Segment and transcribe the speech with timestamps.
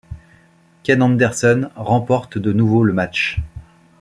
[0.81, 3.37] Ken Anderson remporte de nouveau le match.